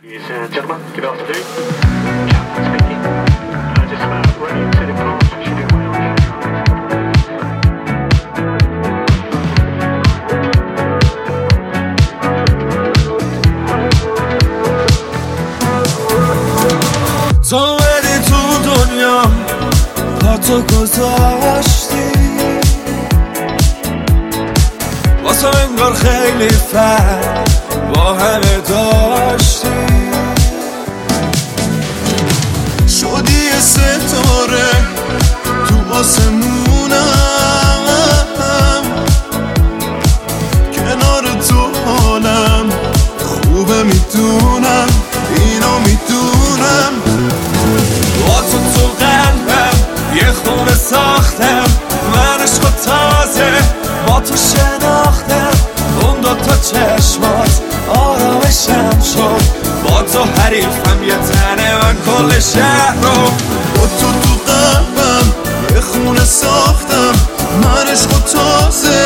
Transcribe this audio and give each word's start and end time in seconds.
Ladies 0.00 0.22
and 0.30 0.52
gentlemen, 0.52 0.80
good 0.94 1.04
afternoon. 1.04 1.42
Captain 2.30 2.64
speaking. 2.70 3.00
Uh, 3.02 3.84
just 3.90 4.04
about 4.06 4.30
ready 4.38 4.62
to 4.76 4.82
depart. 4.86 5.22
Should 5.42 5.56
do 5.58 5.64
well. 5.74 5.88
تو 17.50 17.76
بری 17.76 18.18
تو 18.28 18.40
دنیا 18.64 19.22
با 20.20 20.36
تو 20.36 20.62
گذاشتی 20.62 22.12
واسه 25.24 25.48
انگار 25.48 25.92
خیلی 25.92 26.48
فرق 26.48 27.51
حریفم 60.53 61.03
یه 61.03 61.15
تنه 61.15 61.75
من 61.75 61.95
کل 62.05 62.39
شهر 62.39 62.95
رو. 63.01 63.23
با 63.75 63.87
تو 63.99 64.07
تو 64.21 64.51
قلبم 64.51 65.33
یه 65.75 65.81
خونه 65.81 66.25
ساختم. 66.25 67.13
من 67.63 67.87
عشق 67.91 68.13
و 68.15 68.19
تازه 68.19 69.05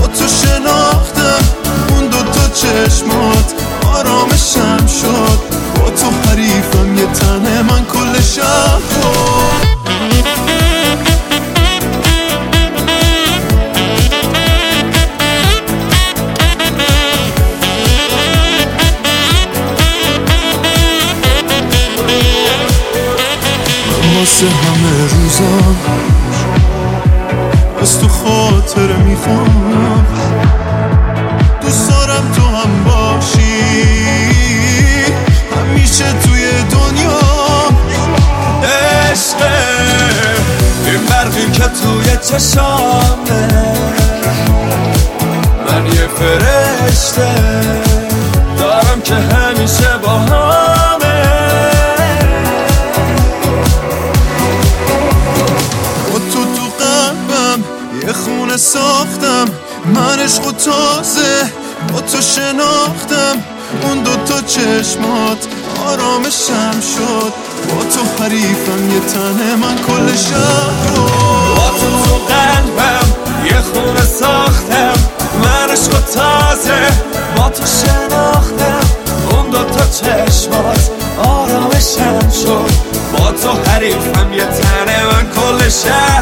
با 0.00 0.06
تو 0.06 0.24
شناختم. 0.28 1.44
اون 1.88 2.06
دو 2.06 2.22
تا 2.22 2.48
چشمات 2.48 3.52
آرامشم 3.94 4.86
شد. 4.86 5.38
با 5.80 5.90
تو 5.90 6.10
حریفم 6.28 6.96
یه 6.98 7.06
تنه 7.06 7.62
من 7.62 7.84
کل 7.84 8.20
شهر 8.20 8.91
واسه 24.42 24.54
همه 24.54 25.08
روزم 25.08 25.76
از 27.82 27.98
تو 27.98 28.08
خاطر 28.08 28.92
می‌خوام. 28.92 30.06
دوست 31.62 31.88
دارم 31.90 32.32
تو 32.36 32.42
هم 32.42 32.84
باشی. 32.84 33.62
همیشه 35.56 36.04
توی 36.04 36.50
دنیا. 36.70 37.20
عشق 38.62 39.36
این 40.86 41.04
برقی 41.10 41.50
که 41.50 41.62
توی 41.62 42.16
چشامه. 42.16 43.48
من 45.68 45.86
یه 45.86 46.08
فرشته. 46.18 47.30
دارم 48.58 49.00
که 49.04 49.14
من 59.84 60.18
عشق 60.18 60.46
و 60.46 60.52
تازه 60.52 61.52
با 61.92 62.00
تو 62.00 62.20
شناختم. 62.20 63.42
اون 63.82 64.02
دوتا 64.02 64.40
چشمات 64.40 65.46
آرامشم 65.86 66.80
شد. 66.80 67.32
با 67.68 67.84
تو 67.84 68.22
حریفم 68.24 68.90
یه 68.90 69.00
تنه 69.00 69.56
من 69.56 69.76
کل 69.76 70.16
شهر 70.16 70.96
رو 70.96 71.02
با 71.56 71.68
تو 71.68 72.08
تو 72.08 72.14
قلبم 72.34 73.06
یه 73.44 73.60
خونه 73.60 74.04
ساختم. 74.04 74.94
من 75.44 75.72
عشق 75.72 75.94
و 75.94 76.00
تازه 76.14 76.88
با 77.36 77.48
تو 77.48 77.64
شناختم. 77.66 78.86
اون 79.30 79.50
دوتا 79.50 79.86
چشمات 79.86 80.90
آرامشم 81.18 82.30
شد. 82.30 82.92
با 83.12 83.32
تو 83.32 83.70
حریفم 83.70 84.32
یه 84.32 84.44
تنه 84.44 85.04
من 85.04 85.26
کل 85.30 85.68
شهر 85.68 86.21